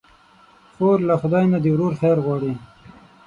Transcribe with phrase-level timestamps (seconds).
[0.75, 2.53] خور له خدای نه د ورور خیر غواړي.